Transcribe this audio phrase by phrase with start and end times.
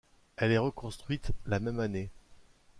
[0.37, 2.09] Elle est reconstruite la même année.